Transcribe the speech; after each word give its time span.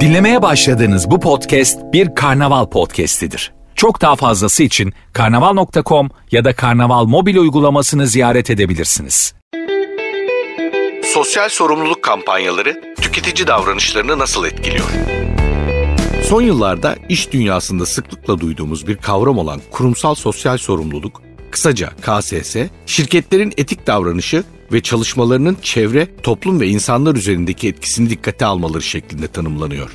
Dinlemeye 0.00 0.42
başladığınız 0.42 1.10
bu 1.10 1.20
podcast 1.20 1.78
bir 1.92 2.14
karnaval 2.14 2.66
podcastidir. 2.66 3.52
Çok 3.74 4.00
daha 4.00 4.16
fazlası 4.16 4.62
için 4.62 4.92
karnaval.com 5.12 6.10
ya 6.30 6.44
da 6.44 6.54
karnaval 6.54 7.04
mobil 7.04 7.36
uygulamasını 7.36 8.06
ziyaret 8.06 8.50
edebilirsiniz. 8.50 9.34
Sosyal 11.04 11.48
sorumluluk 11.48 12.02
kampanyaları 12.02 12.94
tüketici 13.00 13.46
davranışlarını 13.46 14.18
nasıl 14.18 14.44
etkiliyor? 14.46 14.90
Son 16.28 16.42
yıllarda 16.42 16.96
iş 17.08 17.32
dünyasında 17.32 17.86
sıklıkla 17.86 18.40
duyduğumuz 18.40 18.86
bir 18.86 18.96
kavram 18.96 19.38
olan 19.38 19.60
kurumsal 19.70 20.14
sosyal 20.14 20.58
sorumluluk, 20.58 21.22
kısaca 21.50 21.90
KSS, 22.00 22.56
şirketlerin 22.86 23.52
etik 23.56 23.86
davranışı 23.86 24.44
ve 24.72 24.80
çalışmalarının 24.80 25.56
çevre, 25.62 26.08
toplum 26.22 26.60
ve 26.60 26.68
insanlar 26.68 27.14
üzerindeki 27.14 27.68
etkisini 27.68 28.10
dikkate 28.10 28.44
almaları 28.44 28.82
şeklinde 28.82 29.28
tanımlanıyor. 29.28 29.90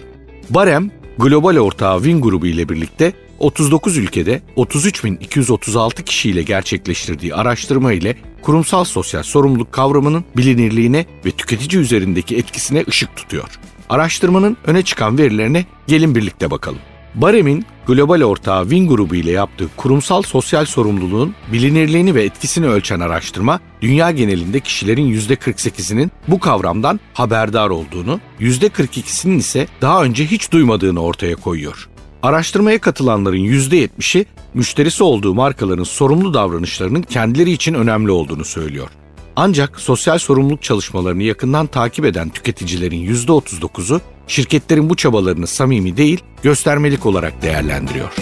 Barem, 0.50 0.92
global 1.18 1.58
ortağı 1.58 1.98
Win 1.98 2.22
grubu 2.22 2.48
ile 2.48 2.70
birlikte 2.70 3.14
39 3.40 3.98
ülkede 3.98 4.42
33.236 4.58 6.04
kişiyle 6.04 6.44
gerçekleştirdiği 6.44 7.36
araştırma 7.36 7.94
ile 7.94 8.16
kurumsal 8.42 8.84
sosyal 8.84 9.24
sorumluluk 9.24 9.72
kavramının 9.72 10.26
bilinirliğine 10.38 11.06
ve 11.26 11.32
tüketici 11.32 11.82
üzerindeki 11.82 12.38
etkisine 12.38 12.84
ışık 12.88 13.16
tutuyor. 13.16 13.50
Araştırmanın 13.90 14.58
öne 14.66 14.84
çıkan 14.84 15.18
verilerine 15.18 15.66
gelin 15.88 16.16
birlikte 16.16 16.52
bakalım. 16.52 16.80
Barem'in 17.16 17.66
global 17.88 18.22
ortağı 18.22 18.64
Win 18.64 18.88
grubu 18.88 19.16
ile 19.16 19.32
yaptığı 19.32 19.68
kurumsal 19.78 20.22
sosyal 20.22 20.66
sorumluluğun 20.66 21.36
bilinirliğini 21.52 22.16
ve 22.16 22.24
etkisini 22.24 22.68
ölçen 22.68 23.00
araştırma, 23.00 23.60
dünya 23.82 24.12
genelinde 24.12 24.60
kişilerin 24.60 25.14
%48'inin 25.14 26.12
bu 26.28 26.40
kavramdan 26.40 27.00
haberdar 27.14 27.70
olduğunu, 27.70 28.20
%42'sinin 28.40 29.40
ise 29.40 29.68
daha 29.82 30.04
önce 30.04 30.26
hiç 30.26 30.52
duymadığını 30.52 31.02
ortaya 31.02 31.36
koyuyor. 31.36 31.90
Araştırmaya 32.24 32.82
katılanların 32.82 33.38
%70'i 33.38 34.26
müşterisi 34.54 35.04
olduğu 35.04 35.34
markaların 35.34 35.84
sorumlu 35.84 36.34
davranışlarının 36.34 37.02
kendileri 37.02 37.52
için 37.52 37.74
önemli 37.74 38.12
olduğunu 38.12 38.46
söylüyor. 38.46 38.90
Ancak 39.36 39.80
sosyal 39.80 40.18
sorumluluk 40.18 40.64
çalışmalarını 40.64 41.24
yakından 41.24 41.68
takip 41.68 42.06
eden 42.06 42.30
tüketicilerin 42.30 43.16
%39'u 43.16 44.02
şirketlerin 44.28 44.90
bu 44.90 44.96
çabalarını 44.96 45.48
samimi 45.48 45.98
değil, 45.98 46.24
göstermelik 46.44 47.06
olarak 47.06 47.42
değerlendiriyor. 47.42 48.14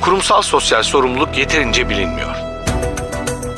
Kurumsal 0.00 0.42
sosyal 0.42 0.82
sorumluluk 0.82 1.38
yeterince 1.38 1.88
bilinmiyor. 1.88 2.36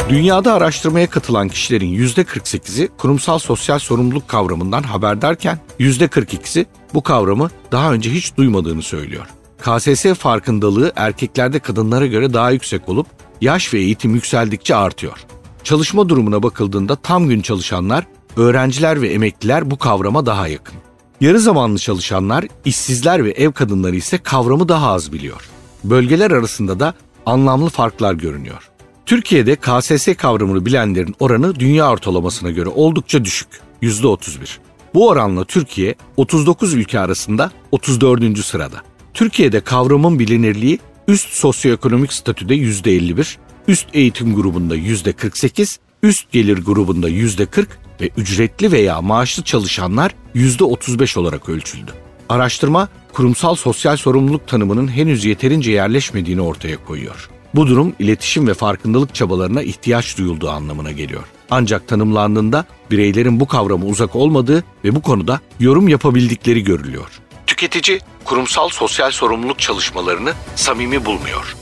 Dünyada 0.08 0.54
araştırmaya 0.54 1.10
katılan 1.10 1.48
kişilerin 1.48 1.94
%48'i 1.94 2.88
kurumsal 2.98 3.38
sosyal 3.38 3.78
sorumluluk 3.78 4.28
kavramından 4.28 4.82
haberdarken 4.82 5.58
%42'si 5.80 6.66
bu 6.94 7.02
kavramı 7.02 7.50
daha 7.72 7.92
önce 7.92 8.10
hiç 8.10 8.36
duymadığını 8.36 8.82
söylüyor. 8.82 9.26
KSS 9.60 10.06
farkındalığı 10.14 10.92
erkeklerde 10.96 11.58
kadınlara 11.58 12.06
göre 12.06 12.34
daha 12.34 12.50
yüksek 12.50 12.88
olup 12.88 13.06
yaş 13.40 13.74
ve 13.74 13.78
eğitim 13.78 14.14
yükseldikçe 14.14 14.74
artıyor. 14.74 15.18
Çalışma 15.64 16.08
durumuna 16.08 16.42
bakıldığında 16.42 16.96
tam 16.96 17.28
gün 17.28 17.42
çalışanlar, 17.42 18.04
öğrenciler 18.36 19.02
ve 19.02 19.08
emekliler 19.08 19.70
bu 19.70 19.78
kavrama 19.78 20.26
daha 20.26 20.48
yakın. 20.48 20.74
Yarı 21.20 21.40
zamanlı 21.40 21.78
çalışanlar, 21.78 22.44
işsizler 22.64 23.24
ve 23.24 23.30
ev 23.30 23.52
kadınları 23.52 23.96
ise 23.96 24.18
kavramı 24.18 24.68
daha 24.68 24.92
az 24.92 25.12
biliyor. 25.12 25.48
Bölgeler 25.84 26.30
arasında 26.30 26.80
da 26.80 26.94
anlamlı 27.26 27.70
farklar 27.70 28.14
görünüyor. 28.14 28.70
Türkiye'de 29.06 29.56
KSS 29.56 30.08
kavramını 30.16 30.66
bilenlerin 30.66 31.14
oranı 31.20 31.60
dünya 31.60 31.90
ortalamasına 31.90 32.50
göre 32.50 32.68
oldukça 32.68 33.24
düşük, 33.24 33.48
%31. 33.82 34.58
Bu 34.94 35.08
oranla 35.08 35.44
Türkiye 35.44 35.94
39 36.16 36.74
ülke 36.74 37.00
arasında 37.00 37.50
34. 37.72 38.38
sırada. 38.38 38.76
Türkiye'de 39.14 39.60
kavramın 39.60 40.18
bilinirliği 40.18 40.78
üst 41.08 41.28
sosyoekonomik 41.28 42.12
statüde 42.12 42.56
%51, 42.56 43.36
üst 43.68 43.86
eğitim 43.92 44.34
grubunda 44.34 44.76
%48, 44.76 45.78
üst 46.02 46.32
gelir 46.32 46.64
grubunda 46.64 47.10
%40 47.10 47.66
ve 48.00 48.10
ücretli 48.16 48.72
veya 48.72 49.02
maaşlı 49.02 49.42
çalışanlar 49.42 50.14
%35 50.34 51.18
olarak 51.18 51.48
ölçüldü. 51.48 51.92
Araştırma, 52.28 52.88
kurumsal 53.12 53.54
sosyal 53.54 53.96
sorumluluk 53.96 54.48
tanımının 54.48 54.88
henüz 54.88 55.24
yeterince 55.24 55.72
yerleşmediğini 55.72 56.40
ortaya 56.40 56.84
koyuyor. 56.84 57.30
Bu 57.54 57.66
durum 57.66 57.94
iletişim 57.98 58.48
ve 58.48 58.54
farkındalık 58.54 59.14
çabalarına 59.14 59.62
ihtiyaç 59.62 60.18
duyulduğu 60.18 60.50
anlamına 60.50 60.92
geliyor. 60.92 61.24
Ancak 61.50 61.88
tanımlandığında 61.88 62.64
bireylerin 62.90 63.40
bu 63.40 63.46
kavramı 63.46 63.86
uzak 63.86 64.16
olmadığı 64.16 64.64
ve 64.84 64.94
bu 64.94 65.02
konuda 65.02 65.40
yorum 65.60 65.88
yapabildikleri 65.88 66.64
görülüyor. 66.64 67.20
Tüketici 67.46 68.00
kurumsal 68.24 68.68
sosyal 68.68 69.10
sorumluluk 69.10 69.58
çalışmalarını 69.58 70.32
samimi 70.54 71.04
bulmuyor. 71.04 71.56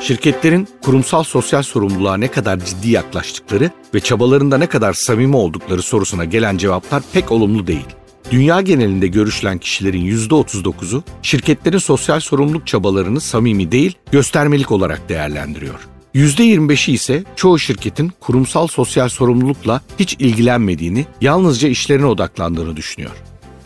Şirketlerin 0.00 0.68
kurumsal 0.82 1.22
sosyal 1.22 1.62
sorumluluğa 1.62 2.16
ne 2.16 2.28
kadar 2.28 2.64
ciddi 2.64 2.90
yaklaştıkları 2.90 3.70
ve 3.94 4.00
çabalarında 4.00 4.58
ne 4.58 4.66
kadar 4.66 4.92
samimi 4.92 5.36
oldukları 5.36 5.82
sorusuna 5.82 6.24
gelen 6.24 6.56
cevaplar 6.56 7.02
pek 7.12 7.32
olumlu 7.32 7.66
değil. 7.66 7.86
Dünya 8.30 8.60
genelinde 8.60 9.06
görüşülen 9.06 9.58
kişilerin 9.58 10.06
%39'u 10.06 11.02
şirketlerin 11.22 11.78
sosyal 11.78 12.20
sorumluluk 12.20 12.66
çabalarını 12.66 13.20
samimi 13.20 13.72
değil, 13.72 13.94
göstermelik 14.12 14.72
olarak 14.72 15.08
değerlendiriyor. 15.08 15.88
%25'i 16.14 16.94
ise 16.94 17.24
çoğu 17.36 17.58
şirketin 17.58 18.12
kurumsal 18.20 18.66
sosyal 18.66 19.08
sorumlulukla 19.08 19.80
hiç 19.98 20.16
ilgilenmediğini, 20.18 21.06
yalnızca 21.20 21.68
işlerine 21.68 22.06
odaklandığını 22.06 22.76
düşünüyor. 22.76 23.12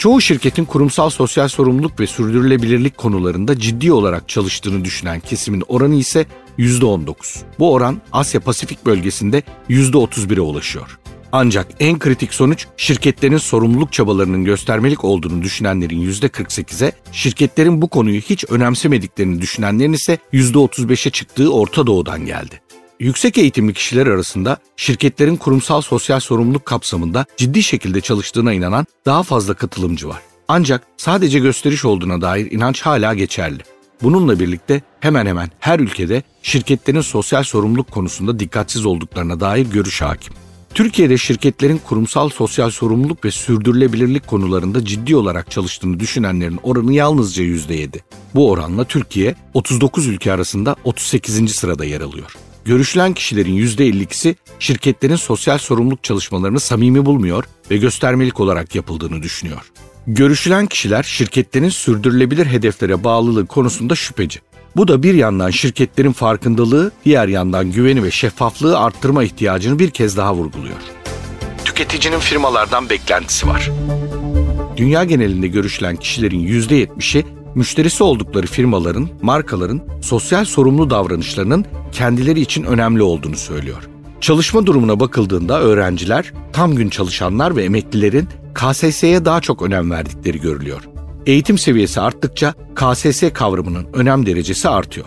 Çoğu 0.00 0.21
şirketin 0.21 0.65
kurumsal 0.65 1.11
sosyal 1.11 1.49
sorumluluk 1.49 2.00
ve 2.00 2.06
sürdürülebilirlik 2.06 2.97
konularında 2.97 3.59
ciddi 3.59 3.93
olarak 3.93 4.28
çalıştığını 4.28 4.84
düşünen 4.84 5.21
kesimin 5.21 5.62
oranı 5.69 5.94
ise 5.94 6.27
%19. 6.59 7.15
Bu 7.59 7.72
oran 7.72 8.00
Asya 8.12 8.41
Pasifik 8.41 8.87
bölgesinde 8.87 9.43
%31'e 9.71 10.41
ulaşıyor. 10.41 10.99
Ancak 11.33 11.66
en 11.81 11.99
kritik 11.99 12.34
sonuç 12.34 12.66
şirketlerin 12.77 13.39
sorumluluk 13.39 13.93
çabalarının 13.93 14.44
göstermelik 14.44 15.05
olduğunu 15.05 15.43
düşünenlerin 15.43 16.10
%48'e, 16.12 16.93
şirketlerin 17.12 17.83
bu 17.83 17.89
konuyu 17.89 18.21
hiç 18.21 18.44
önemsemediklerini 18.49 19.41
düşünenlerin 19.41 19.93
ise 19.93 20.19
%35'e 20.33 21.10
çıktığı 21.10 21.53
Orta 21.53 21.87
Doğu'dan 21.87 22.27
geldi. 22.27 22.60
Yüksek 23.00 23.38
eğitimli 23.38 23.75
kişiler 23.75 24.06
arasında 24.06 24.59
şirketlerin 24.77 25.37
kurumsal 25.37 25.81
sosyal 25.81 26.21
sorumluluk 26.21 26.66
kapsamında 26.66 27.27
ciddi 27.37 27.62
şekilde 27.62 28.00
çalıştığına 28.00 28.53
inanan 28.53 28.87
daha 29.06 29.22
fazla 29.22 29.55
katılımcı 29.55 30.09
var. 30.09 30.21
Ancak 30.49 30.83
sadece 30.97 31.39
gösteriş 31.39 31.84
olduğuna 31.84 32.21
dair 32.21 32.50
inanç 32.53 32.83
hala 32.83 33.15
geçerli. 33.15 33.62
Bununla 34.03 34.41
birlikte 34.41 34.83
hemen 35.00 35.27
hemen 35.27 35.50
her 35.60 35.81
ülkede 35.81 36.22
şirketlerin 36.43 37.00
sosyal 37.00 37.43
sorumluluk 37.43 37.91
konusunda 37.91 38.39
dikkatsiz 38.39 38.87
olduklarına 38.87 39.41
dair 39.41 39.66
görüş 39.66 40.03
hakim. 40.03 40.34
Türkiye'de 40.75 41.19
şirketlerin 41.19 41.81
kurumsal 41.89 42.28
sosyal 42.28 42.71
sorumluluk 42.71 43.25
ve 43.25 43.31
sürdürülebilirlik 43.31 44.27
konularında 44.27 44.84
ciddi 44.84 45.16
olarak 45.16 45.50
çalıştığını 45.50 46.00
düşünenlerin 46.00 46.60
oranı 46.62 46.93
yalnızca 46.93 47.44
%7. 47.44 48.00
Bu 48.34 48.50
oranla 48.50 48.84
Türkiye 48.84 49.34
39 49.55 50.06
ülke 50.06 50.33
arasında 50.33 50.77
38. 50.84 51.53
sırada 51.55 51.84
yer 51.84 52.00
alıyor. 52.00 52.37
Görüşülen 52.65 53.15
kişilerin 53.15 53.56
%52'si 53.56 54.37
şirketlerin 54.59 55.16
sosyal 55.16 55.59
sorumluluk 55.59 56.04
çalışmalarını 56.04 56.60
samimi 56.60 57.06
bulmuyor 57.06 57.44
ve 57.71 57.76
göstermelik 57.76 58.41
olarak 58.41 58.75
yapıldığını 58.75 59.22
düşünüyor. 59.22 59.72
Görüşülen 60.06 60.66
kişiler 60.66 61.03
şirketlerin 61.03 61.69
sürdürülebilir 61.69 62.47
hedeflere 62.47 63.04
bağlılığı 63.04 63.47
konusunda 63.47 63.94
şüpheci. 63.94 64.41
Bu 64.76 64.88
da 64.88 65.03
bir 65.03 65.15
yandan 65.15 65.50
şirketlerin 65.50 66.12
farkındalığı, 66.12 66.93
diğer 67.04 67.28
yandan 67.28 67.72
güveni 67.72 68.03
ve 68.03 68.10
şeffaflığı 68.10 68.78
arttırma 68.78 69.25
ihtiyacını 69.25 69.78
bir 69.78 69.91
kez 69.91 70.16
daha 70.16 70.34
vurguluyor. 70.34 70.78
Tüketicinin 71.65 72.19
firmalardan 72.19 72.91
beklentisi 72.91 73.47
var. 73.47 73.71
Dünya 74.77 75.04
genelinde 75.04 75.48
görüşülen 75.48 75.97
kişilerin 75.97 76.47
%70'i 76.47 77.27
müşterisi 77.55 78.05
oldukları 78.05 78.47
firmaların, 78.47 79.09
markaların 79.23 79.81
sosyal 80.03 80.45
sorumlu 80.45 80.91
davranışlarının 80.91 81.65
kendileri 81.93 82.41
için 82.41 82.65
önemli 82.65 83.03
olduğunu 83.03 83.37
söylüyor. 83.37 83.89
Çalışma 84.21 84.67
durumuna 84.67 85.01
bakıldığında 85.01 85.61
öğrenciler, 85.61 86.33
tam 86.53 86.75
gün 86.75 86.89
çalışanlar 86.89 87.57
ve 87.57 87.65
emeklilerin 87.65 88.29
KSS'ye 88.55 89.25
daha 89.25 89.41
çok 89.41 89.63
önem 89.63 89.91
verdikleri 89.91 90.41
görülüyor. 90.41 90.89
Eğitim 91.27 91.59
seviyesi 91.59 92.01
arttıkça 92.01 92.55
KSS 92.75 93.23
kavramının 93.35 93.87
önem 93.93 94.27
derecesi 94.27 94.69
artıyor. 94.69 95.07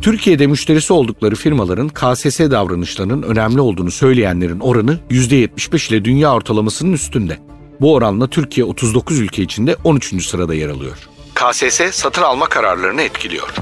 Türkiye'de 0.00 0.46
müşterisi 0.46 0.92
oldukları 0.92 1.34
firmaların 1.34 1.88
KSS 1.88 2.40
davranışlarının 2.40 3.22
önemli 3.22 3.60
olduğunu 3.60 3.90
söyleyenlerin 3.90 4.60
oranı 4.60 4.98
%75 5.10 5.90
ile 5.92 6.04
dünya 6.04 6.34
ortalamasının 6.34 6.92
üstünde. 6.92 7.38
Bu 7.80 7.94
oranla 7.94 8.26
Türkiye 8.26 8.64
39 8.64 9.20
ülke 9.20 9.42
içinde 9.42 9.76
13. 9.84 10.26
sırada 10.26 10.54
yer 10.54 10.68
alıyor. 10.68 11.08
KSS 11.42 11.80
satın 11.92 12.22
alma 12.22 12.48
kararlarını 12.48 13.02
etkiliyor. 13.02 13.54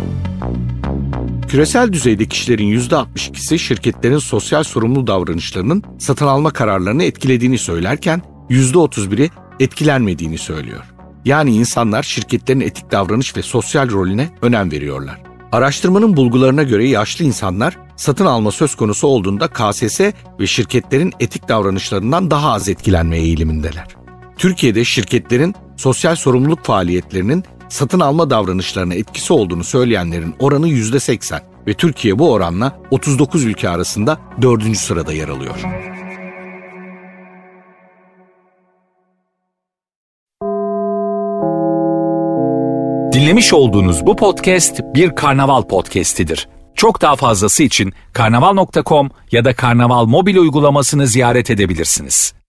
Küresel 1.49 1.93
düzeyde 1.93 2.27
kişilerin 2.27 2.81
%62'si 2.81 3.59
şirketlerin 3.59 4.19
sosyal 4.19 4.63
sorumlu 4.63 5.07
davranışlarının 5.07 5.83
satın 5.99 6.27
alma 6.27 6.51
kararlarını 6.51 7.05
etkilediğini 7.05 7.59
söylerken 7.59 8.23
%31'i 8.51 9.31
etkilenmediğini 9.61 10.39
söylüyor. 10.39 10.85
Yani 11.25 11.57
insanlar 11.57 12.03
şirketlerin 12.03 12.61
etik 12.61 12.91
davranış 12.91 13.37
ve 13.37 13.43
sosyal 13.43 13.91
rolüne 13.91 14.31
önem 14.43 14.73
veriyorlar. 14.73 15.21
Araştırmanın 15.53 16.17
bulgularına 16.17 16.63
göre 16.63 16.89
yaşlı 16.89 17.25
insanlar 17.25 17.77
satın 17.97 18.27
alma 18.27 18.51
söz 18.51 18.75
konusu 18.75 19.07
olduğunda 19.07 19.49
KSS 19.49 20.01
ve 20.41 20.47
şirketlerin 20.47 21.13
etik 21.21 21.49
davranışlarından 21.49 22.31
daha 22.31 22.53
az 22.53 22.69
etkilenme 22.69 23.19
eğilimindeler. 23.19 23.87
Türkiye'de 24.39 24.85
şirketlerin 24.85 25.55
sosyal 25.77 26.17
sorumluluk 26.17 26.65
faaliyetlerinin 26.65 27.45
satın 27.71 28.01
alma 28.01 28.31
davranışlarına 28.31 28.95
etkisi 28.95 29.33
olduğunu 29.33 29.65
söyleyenlerin 29.65 30.35
oranı 30.39 30.69
%80 30.69 31.41
ve 31.67 31.75
Türkiye 31.75 32.19
bu 32.19 32.33
oranla 32.33 32.81
39 32.91 33.45
ülke 33.45 33.69
arasında 33.69 34.19
4. 34.43 34.77
sırada 34.77 35.13
yer 35.13 35.29
alıyor. 35.29 35.55
Dinlemiş 43.13 43.53
olduğunuz 43.53 44.07
bu 44.07 44.17
podcast 44.17 44.81
bir 44.95 45.15
karnaval 45.17 45.63
podcastidir. 45.63 46.49
Çok 46.75 47.03
daha 47.03 47.17
fazlası 47.17 47.63
için 47.63 47.93
karnaval.com 48.13 49.11
ya 49.33 49.45
da 49.45 49.55
karnaval 49.55 50.05
mobil 50.07 50.37
uygulamasını 50.37 51.07
ziyaret 51.07 51.51
edebilirsiniz. 51.51 52.40